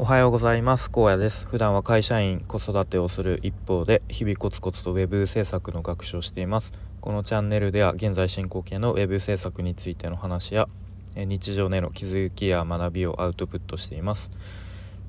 [0.00, 0.92] おはようございます。
[0.92, 1.44] 高野です。
[1.48, 6.72] 普段は会社員子育てをする一方で日々コツコツと web 制作の学習をしています。
[7.00, 10.68] このチャンネルでは現在進行形の web 制作についての話や
[11.16, 14.30] 日常での気づきや学びをアウトプットしています。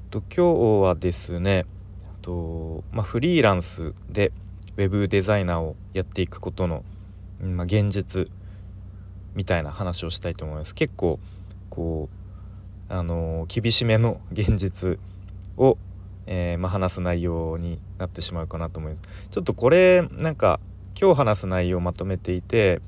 [0.09, 1.67] と今日はですね
[2.23, 4.31] とまあ、フリーランスで
[4.75, 6.83] web デザイナーをやっていくことの、
[7.39, 8.27] まあ、現実
[9.35, 10.73] みたいな話をしたいと思います。
[10.73, 11.19] 結構
[11.69, 12.18] こう
[12.89, 14.99] あの厳しめの現実
[15.57, 15.77] を、
[16.25, 19.03] えー、まあ、話す内容になってしまうかなと思います。
[19.29, 20.59] ちょっとこれなんか
[20.99, 22.81] 今日話す内容をまとめていて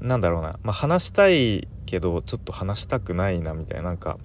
[0.00, 4.18] なんだろうな、まあ、話したいけどちょっと話したくないなみたいななんか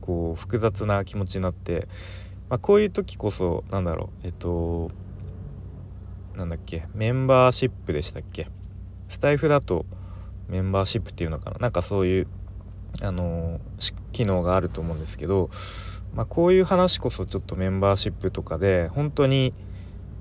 [0.00, 1.88] こう複雑な気持ちになって、
[2.48, 4.26] まあ、こういう時こそなんだろう。
[4.26, 4.90] えっと
[6.36, 6.84] なんだっけ。
[6.94, 8.48] メンバーシップでしたっけ。
[9.08, 9.86] スタイフだと
[10.48, 11.58] メンバーシップっていうのかな。
[11.58, 12.26] なんかそういう
[13.02, 13.60] あの
[14.12, 15.50] 機能があると思うんですけど、
[16.14, 19.52] まあ、こういう話こそちょっとメンバーシップとかで本当に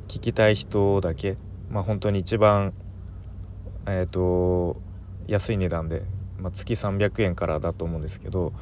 [0.07, 1.37] 聞きたい人だけ、
[1.69, 2.73] まあ、本当に一番、
[3.87, 4.77] えーと、
[5.27, 6.03] 安い値段で、
[6.39, 8.53] まあ、月300円からだと思うんですけど、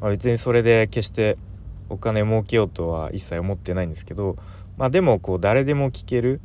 [0.00, 1.38] まあ、別にそれで決して
[1.88, 4.36] お金儲けようとは一切思ってないんですけど、
[4.76, 6.40] まあ、でもこう誰でも聞ける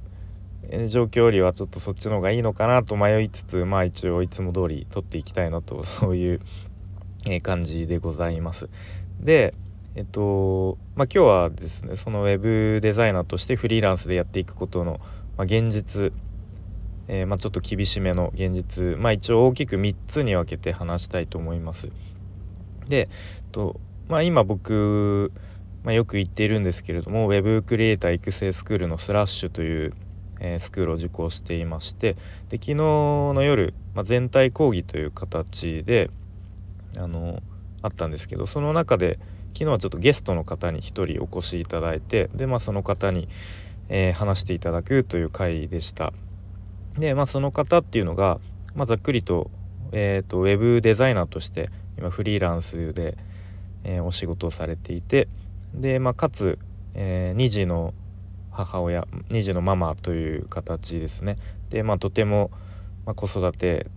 [0.88, 6.42] 状況よりはちょっとそっちの方がいいのかなと迷いつつまあ一応いつも通り撮っていきたいなとそういう
[7.28, 8.70] え感じでございます。
[9.20, 9.54] で
[9.96, 15.00] えっとまあ、今日はですねそのウェブデザイナーとしてフリーランスでやっていくことの、
[15.36, 16.14] まあ、現実、
[17.08, 21.90] えー、まあ、ちょっと厳しめの現実、まあ、一応大きく3つに分けて話したいと思います。
[22.88, 23.10] で
[23.52, 25.32] と、まあ、今僕、
[25.84, 29.94] まよく言っているんですけれどもウェブクリエイター育成スクールのスラッシュという、
[30.40, 32.14] えー、スクールを受講していまして
[32.50, 36.10] で昨日の夜、ま全体講義という形で
[36.98, 37.42] あの
[37.82, 39.20] あったんですけどその中で
[39.54, 40.82] 昨日はちょっとゲストの方に1
[41.14, 43.28] 人お越しいただいてでまあその方に、
[43.90, 46.14] えー、話していただくという回でした。
[46.98, 48.40] でまあその方っていうのが、
[48.76, 49.50] まあ、ざっくりと,、
[49.92, 53.18] えーと、ウェブデザイナーとして今フリーランスで、
[53.84, 55.28] えー、お仕事をされていて
[55.74, 56.60] で、まあ、かつ、
[56.96, 57.94] えー、2児の
[58.52, 61.38] 母親2児のママという形ですね。
[61.70, 62.52] でまあとても、
[63.06, 63.88] まあ、子育て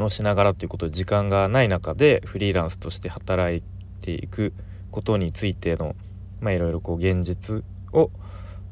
[0.00, 3.62] をしながらということで時間がない中でフリーランスとして働い
[4.00, 4.54] ていく
[4.90, 5.94] ことについての
[6.40, 8.10] まあいろいろこう現実を、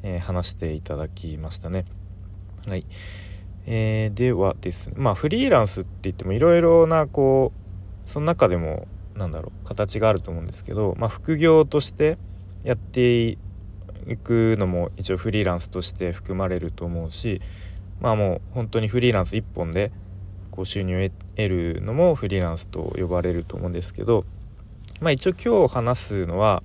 [0.03, 1.85] えー、話していただきましたね。
[2.67, 2.85] はい、
[3.65, 7.53] えー、ではですねまあフリーランスって言ってもいろいろなこ
[8.05, 12.17] うその中でもなんだろう形があると思うんですけど、まあ、副業として
[12.63, 13.37] やってい
[14.23, 17.41] くのも一応フリーランスとして含まれると思うし
[17.99, 19.91] まあもう本当にフリーランス1本で
[20.51, 24.25] こう収入を得るのもフリーランスと呼ばれると思うんですけど、
[24.99, 26.61] まあ、一応今日話すのは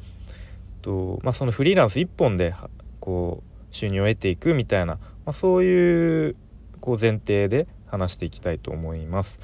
[0.83, 2.55] と、まあ、そのフリーランス1本で
[3.01, 6.37] こう収入を得ていくみたいな、まあ、そういう
[6.81, 9.41] こう前提で話していきたいと思います。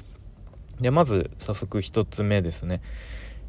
[0.79, 2.81] でまず早速1つ目ですね。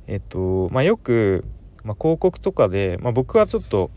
[0.07, 1.45] えっとまあ、よく、
[1.85, 3.91] まあ、広告とかで、まあ、僕はちょっと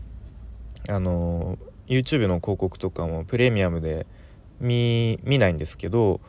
[0.88, 4.06] あの YouTube の広告とかもプレミアムで
[4.60, 6.20] 見ないんですけど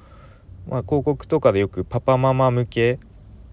[0.67, 2.99] まあ、広告とかでよくパパママ向け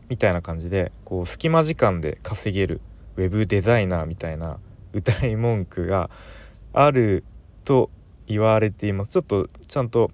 [0.09, 2.81] みたいな感じでこう隙間時間で稼げる
[3.17, 4.59] ウェブデザイナーみたいな
[4.93, 6.11] 歌い文句が
[6.73, 7.25] ある
[7.65, 7.91] と
[8.27, 9.11] 言われています。
[9.11, 10.11] ちょっとちゃんと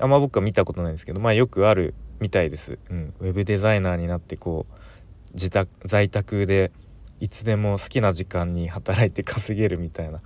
[0.00, 6.72] あんま僕は見たことないんですけどまあよくあるみたいです、うん、ウェブデザイナーになってこう自宅在宅で
[7.20, 10.20] いつでも好きな時間に働いて稼げるみたいな、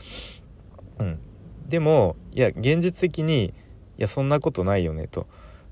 [0.99, 1.19] うん、
[1.69, 5.27] でもいや現実的にいやそんなことないよねと。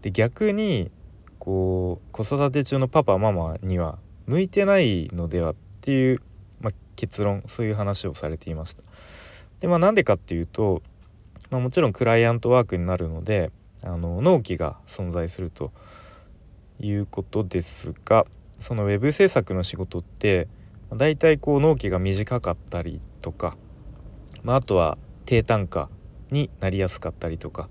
[0.05, 0.91] で逆に
[1.39, 6.21] こう子育て中のパパママには向いてないのではっていう、
[6.61, 8.83] まあ、結論そういう話をされていました。
[9.61, 10.83] でまあなんでかっていうと、
[11.49, 13.51] まあ、もちろんクライアントワークになるので
[13.83, 15.73] あの納期が存在すると
[16.81, 18.27] いうことですが
[18.61, 20.49] そのウェブ制作の仕事って
[20.93, 23.57] だいたいこう納期が短かったりとか、
[24.43, 25.89] まあ、あとは低単価
[26.31, 27.71] になりやすかったりとか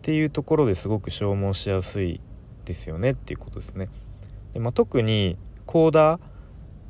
[0.00, 2.22] っていうところですごく消耗しやすい
[2.64, 3.90] ですよねっていうことですね。
[4.54, 5.36] でまあ、特に
[5.66, 6.20] コーダー、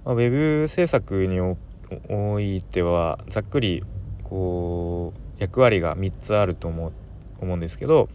[0.05, 0.31] まあ、ウェ
[0.63, 3.83] ブ制作においてはざっくり
[4.23, 6.93] こう役割が3つあると思う
[7.41, 8.09] 思うんですけど、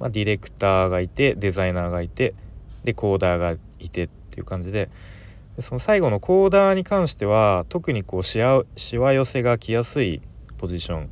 [0.00, 2.34] まあ、ディレクターがいてデザイナーがいて
[2.84, 4.88] でコーダーがいてっていう感じで
[5.56, 10.22] でその最後のコーダーに関しては特にこうしわしわ寄せが来やすい
[10.56, 11.10] ポジション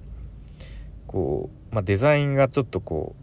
[1.07, 3.17] こうまあ、デザインがちょっとこ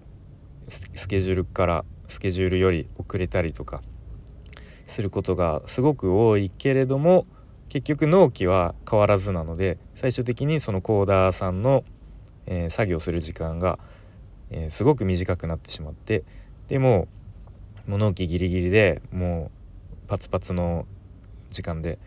[0.67, 3.81] うスケジュールからスケジュールより遅れたりとか
[4.87, 7.25] することがすごく多いけれども
[7.69, 11.85] 結局納期は変わらずなので最終的にそのコーダーさんの、
[12.45, 13.79] えー、作業する時間が、
[14.49, 16.25] えー、すごく短くなってしまって
[16.67, 17.07] でも
[17.87, 19.49] もう納期ギリギリでも
[20.05, 20.85] うパツパツの
[21.51, 21.99] 時間で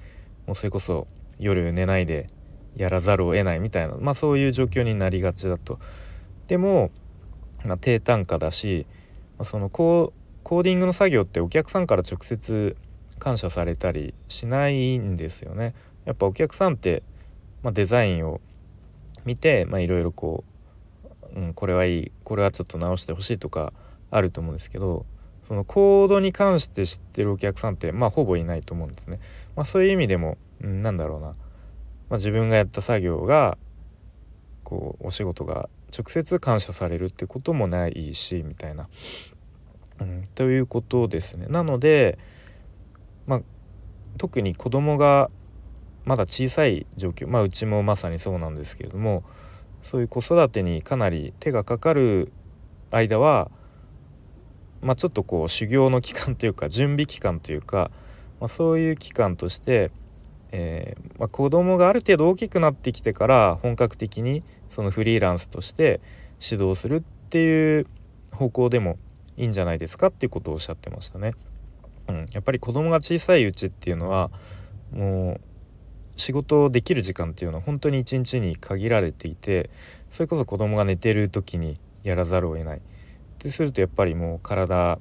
[0.47, 1.07] もうそれこそ
[1.39, 2.29] 夜寝ないで
[2.77, 5.79] やらざるを得ないみたいな、まあ、そういう状況になりがちだと。
[6.47, 6.91] でも、
[7.65, 8.87] まあ、低単価だし、
[9.39, 12.77] まあ、そのコーディングの作業ってお客さんから直接
[13.19, 15.75] 感謝されたりしないんですよね。
[16.05, 17.03] やっぱお客さんって、
[17.63, 18.41] まあ、デザインを
[19.25, 20.45] 見ていろいろこ
[21.35, 23.73] う、うん、これはいいこれはちょっと直してほしいとか
[24.11, 25.07] あると思うんですけど
[25.43, 29.19] そのコードに関して知ってるお客さんってまあほぼいないと思うんですね。
[29.57, 31.35] まあ、そういう意味でも、うん、なんだろうな、ま
[32.11, 33.57] あ、自分がやった作業が
[34.63, 38.89] こうお仕事が直接感謝されるってこともないしみたいな、
[40.01, 41.47] うん、ということですね。
[41.47, 42.19] なので、
[43.27, 43.41] まあ、
[44.19, 45.31] 特に子供が
[46.05, 49.25] まだ小さい状況まあうちもまさにそうなんですけれども
[49.83, 52.33] そういう子育てにかなり手がかかる
[52.91, 53.51] 間は、
[54.83, 57.91] まあ、ちょっとこう修行の期間というか準備期間というか、
[58.41, 59.91] まあ、そういう期間として、
[60.57, 66.01] えーまあ、子供がある程度大きくなってきてから本格的にそのフリーランスとして
[66.41, 67.89] 指導するっていう
[68.33, 68.97] 方向でも
[69.37, 71.33] いいんじゃないですかっていうことをおっしゃってましたね。
[72.07, 74.31] うん、やっぱり子供が小さいうちっていうのは
[74.93, 75.41] もう
[76.15, 79.71] 仕事できる時間っていうのは本当に一日に限られていて
[80.13, 82.81] それこそ子供が寝てる時にやらざるを得ないっ
[83.39, 85.01] てするとやっぱりもう体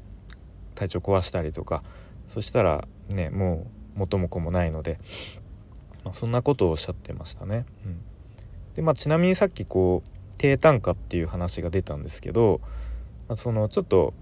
[0.74, 1.84] 体調壊したりとか
[2.28, 5.00] そしたらねもう元も子もないので、
[6.04, 7.66] まあ、そんなことをおっしゃってましたね。
[7.86, 8.02] うん、
[8.76, 12.62] でまあちなみにさっきこう低単価っていう話が出たんですけど、
[13.28, 14.14] まあ、そのちょっと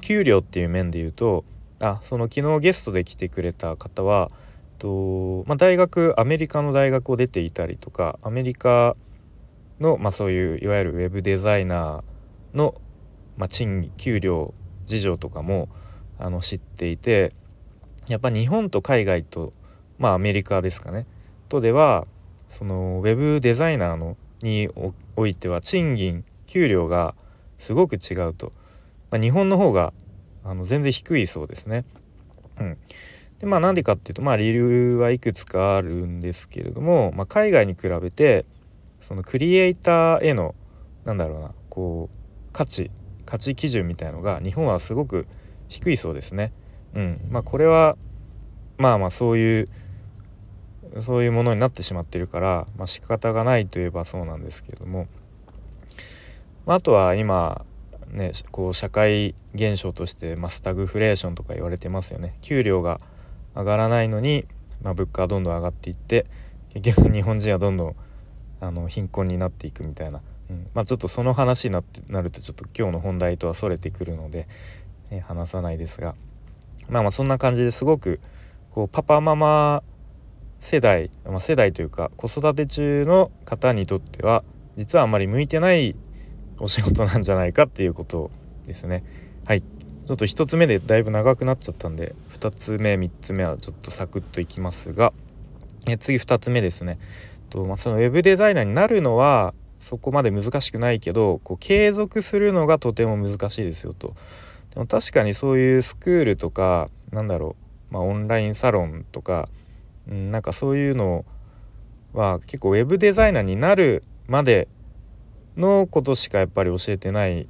[0.00, 1.44] 給料っていう面で言うと
[1.80, 4.30] あその昨日ゲストで来てくれた方は
[4.78, 8.96] と、まあ、大学アメリカの大学を出ていたりとかアメリカ
[9.80, 12.74] の、まあ、そういういわゆるウェブデザイナーの、
[13.36, 14.54] まあ、賃給料
[14.86, 15.68] 事情とかも
[16.18, 17.32] あの知っていて
[18.08, 19.52] やっぱ日本と海外と、
[19.98, 21.06] まあ、アメリカですかね
[21.48, 22.06] とでは
[22.48, 24.68] そのウェブデザイナーのに
[25.16, 27.14] おいては賃金給料が
[27.58, 28.50] すごく違うと、
[29.10, 29.92] まあ、日本の方が
[30.44, 31.84] あの全然低いそうですね。
[32.58, 32.78] うん、
[33.38, 38.44] でまあなんでかっていうとまあ理由はいくつかあるんですけれども、まあ、海外に比べて
[39.00, 40.54] そのクリエイターへの
[41.04, 42.16] なんだろうなこう
[42.52, 42.90] 価値
[43.24, 45.26] 価値基準みたいのが日本はすごく
[45.68, 46.52] 低いそうですね。
[46.94, 47.96] うん、まあこれは
[48.76, 49.68] まあまあそういう
[51.00, 55.06] そういうものになってしまってるから、まあ、仕方がないといえばそうなんですけれども、
[56.66, 57.64] まあ、あとは今
[58.10, 62.36] ねこう社会現象として、ま、スタグフレーションとか言われてますよね。
[62.42, 63.00] 給料が
[63.54, 64.46] 上がらないのに、
[64.82, 66.26] まあ、物価はどんどん上がっていって
[66.74, 67.96] 結局日本人はどんどん
[68.60, 70.68] あの貧困になっていくみたいな、うん。
[70.74, 74.46] まあ、ちょっとその話になってなるとちょっと今日の本題とはそれてくるので、
[75.10, 76.14] え話さないですが。
[76.88, 78.20] まあまあそんな感じですごく
[78.70, 79.82] こうパパママ
[80.62, 84.44] 世代、まあ、世代というか子育て中の方にとっては
[84.76, 85.96] 実はあまり向いてない
[86.60, 88.30] お仕事なんじゃないかっていうこと
[88.64, 89.02] ですね。
[89.44, 89.62] はい。
[89.62, 95.12] ちょっと1つ目でだいぶ長くなっちゃったんで2つ目3つ目はちょっとサクッといきますが
[95.88, 96.98] え次2つ目ですね。
[97.50, 104.14] と、まあ、そのウェブデザイナーになるのはそこまで難しくないけどこう継続するのがとても難しいですよと。
[104.74, 107.56] でも確かにそういうスクールとかなんだろ
[107.90, 109.48] う、まあ、オンラインサロンとか、
[110.08, 111.24] うん、なんかそういうの
[112.12, 114.68] は結構ウェブデザイナーになるまで
[115.56, 117.48] のことしかやっぱり教えてない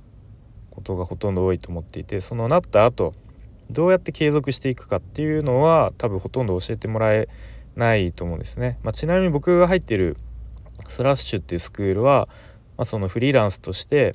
[0.70, 3.12] ことがほとんど多いと思っていてそのなった後
[3.70, 7.28] どうやって継続していくかっていうのは多分ほとんど教えてもらえ
[7.76, 8.78] ないと思うんですね。
[8.82, 10.16] まあ、ちなみに僕が入ってる
[10.88, 12.28] スラッシュっていうスクールは、
[12.76, 14.14] まあ、そのフリーランスとして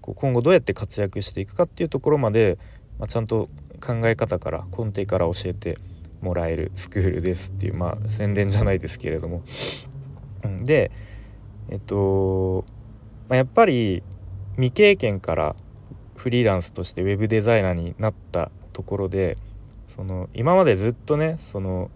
[0.00, 2.58] こう今後どうやって活躍していくかっていうところまで、
[2.98, 3.48] まあ、ちゃんと
[3.84, 5.78] 考え方から根底から教えて
[6.24, 9.42] もらえるスクールですっていうまあ宣伝じゃないですけれども。
[10.62, 10.90] で
[11.70, 12.64] えっと
[13.28, 14.02] ま、やっぱり
[14.56, 15.56] 未経験から
[16.16, 19.36] フリーランスとしてウェブデザイナーになったところで
[19.88, 21.90] その今までずっとねその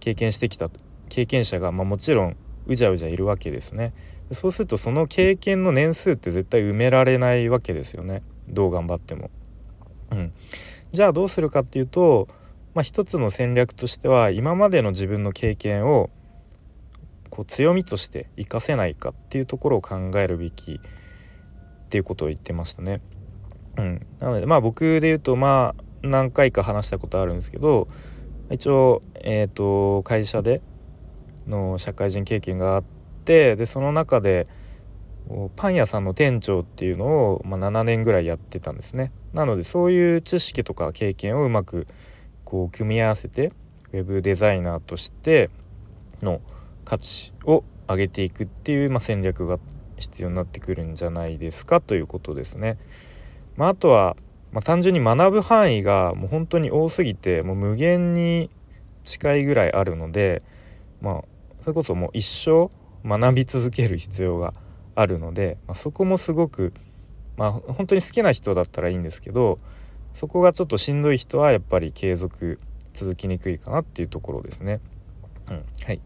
[0.00, 0.70] 経験してきた
[1.08, 3.92] 経験者が、まあ、もちろんうじゃうじゃいるわけですね
[4.32, 9.30] そうするとその経験の年数って絶対埋められないわけですよねどう頑張っても。
[10.10, 10.32] うん、
[10.92, 12.28] じゃあどうするかっていうと、
[12.76, 16.10] まあ、一つの戦略としては今までの自分の経験を
[17.30, 23.00] こう強みとして活かせないかっていうところを考えるべきっていうことを言ってましたね。
[23.78, 27.88] うん、なのでまあ僕で言うとまあ何回か話したことあるんですけど
[28.50, 30.60] 一応、えーと、会社で
[31.46, 32.84] の社会人経験があっ
[33.24, 34.46] てでその中で
[35.56, 39.12] パン屋さんの店長っていうのを、まあ、7年ぐらいやってたんですね。
[39.32, 41.86] なのでそういう知識とか経験をうまく
[42.46, 43.52] こう組み合わせて
[43.92, 45.50] ウェブデザイナーとして
[46.22, 46.40] の
[46.86, 49.58] 価値を上げていくっていう、まあ、戦略が
[49.98, 52.78] 必要になってくるんじゃないですかということですね。
[53.56, 54.16] まあ、あとは
[54.52, 58.50] まあ、単純に学ぶ範囲がもう本当に多すぎてもう無限に
[59.04, 60.42] 近いぐらいあるので
[61.02, 61.24] まあ
[61.60, 62.70] それこそもう一生
[63.06, 64.54] 学び続ける必要が
[64.94, 66.72] あるので、まあ、そこもすごく
[67.36, 69.58] まあ本当に好きな人だったらいいんですけど
[70.16, 72.58] そこがちょっとしんどい人はやっぱり継続
[72.94, 74.80] 続きにくいかなっていうところですね。
[75.50, 76.00] うん、はい、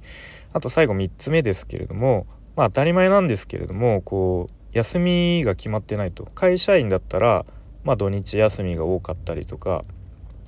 [0.52, 2.26] あと最後3つ目ですけれども
[2.56, 7.46] まあ当たり前なんですけれどもこう休みが決まってないと会社員だったら
[7.84, 9.82] まあ土日休みが多かったりとか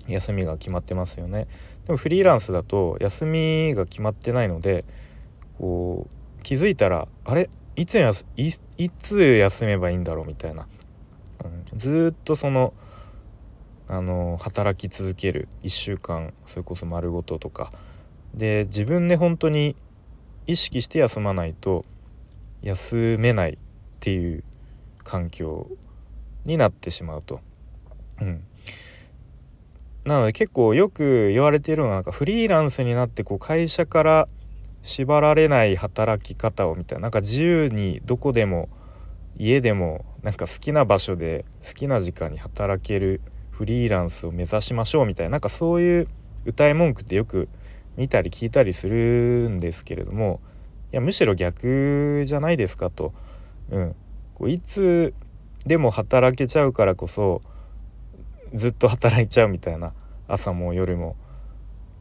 [0.09, 1.47] 休みが決まってますよね。
[1.87, 4.85] でもフリーランスだと休みが決まってないので
[5.59, 7.49] こう気づいたらあれ？
[7.76, 10.66] いつやいいつ休めばいいんだろうみたいな、
[11.45, 12.75] うん、ずっとその
[13.93, 17.71] あの働き続ける1週間それこそ丸ごととか
[18.33, 19.77] で自分で本当に
[20.47, 21.85] 意識して休まないと
[22.63, 23.57] 休めないっ
[24.01, 24.45] ていう
[25.05, 25.69] 環境
[26.47, 27.41] になってしまうと。
[28.23, 28.43] うん、
[30.07, 34.29] なので結構よく言われているのはなんかフリーランスになってこう会社から
[34.83, 38.71] 縛られない働き方をみたいななんか自由にどこでも
[39.37, 43.21] 家でもなんか好きな場所で好きな時間に働ける
[43.52, 46.09] フリーランスを目指しましょうみたいななんかそういう
[46.44, 47.49] 歌い文句ってよく
[47.97, 50.40] 見たり聞いたりするんですけれども
[50.92, 53.14] いやむしろ逆じゃないですかと。
[53.71, 53.97] うん、
[54.35, 55.14] こういつ
[55.64, 57.40] でも働けちゃうからこそ
[58.52, 59.92] ずっと働いちゃうみたいな
[60.28, 61.16] 朝も夜も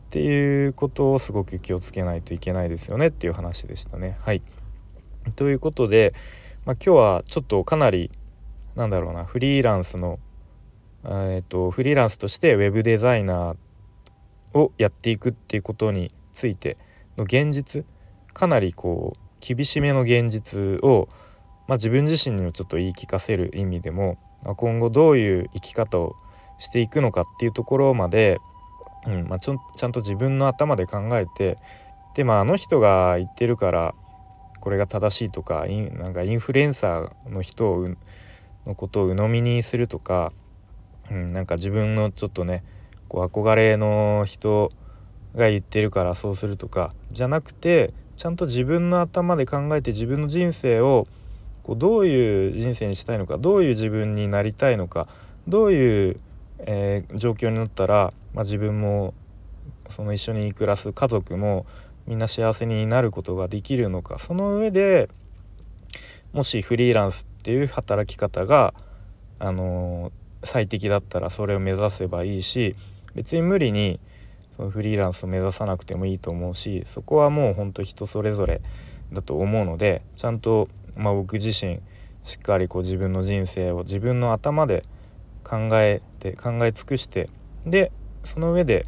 [0.08, 4.18] っていうことをすごく気をつけないといけないですよねっていう話でしたね。
[4.22, 4.42] はい
[5.36, 6.14] ということで、
[6.66, 8.12] まあ、今日はちょっとかなり
[8.76, 10.20] なんだろうなフリーランスの
[11.06, 16.78] えーと、フリーランスとしてウェブデザイナーをやっていくっていうことについて
[17.18, 17.86] の現実
[18.34, 21.08] かなりこう厳しめの現実を
[21.72, 24.18] まあ、自分自身にもちょっと言い聞かせる意味でも、
[24.58, 26.18] 今後どういう生き方を
[26.60, 28.40] していくのかっていうところまで、
[29.08, 31.58] うんまあ、ちょちゃんと自分の頭で考えて
[32.14, 33.96] でまああの人が言ってるから
[34.60, 37.88] これが正しいとかインなんかインフルエンサーの人を
[38.68, 40.34] のことを鵜呑みにするとか、
[41.12, 42.64] うん、なんか自分のちょっとね
[43.10, 44.72] こう憧れの人
[45.36, 51.08] が言ってるからそうするとかじゃなくてちゃんと自分の頭で考えて自分の人生を
[51.64, 55.08] こうどういう人生にしたいのかどういう自分になりたいのか
[55.48, 56.20] どういう、
[56.60, 59.14] えー、状況になったら、まあ、自分も
[59.90, 61.66] その一緒に暮らす家族も
[62.08, 65.10] みんな幸せになることができるのかその上で
[66.34, 68.74] もしフリーランスっていう働き方が、
[69.40, 70.12] あのー、
[70.44, 72.76] 最適だったらそれを目指せばいいし
[73.16, 74.00] 別に無理に
[74.56, 78.62] そのフリーランスを目指さなくてもいいと思うしそこはもうほんと人それぞれ
[79.14, 81.80] だと思うのでちゃんとまあ、僕自身
[82.24, 84.84] しっかりこう自分の人生を自分の頭で
[85.44, 87.30] 考えて考え尽くして
[87.66, 87.92] で
[88.24, 88.86] その上で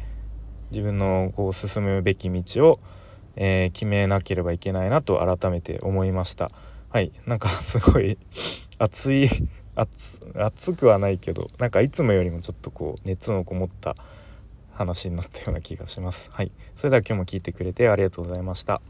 [0.70, 2.80] 自分のこう進むべき道を、
[3.36, 6.50] えー、決めなければいけないなと改めて思いました。
[6.90, 7.12] はい。
[7.26, 8.18] なんかすごい
[8.78, 9.28] 熱い
[9.76, 13.96] 熱熱くはないけどなんかいつもよりもちょっとこう熱のこもった
[14.72, 16.30] 話になったような気がします。
[16.32, 16.50] はい。
[16.76, 18.80] それでは今日も聞いてくれてありがとうございました。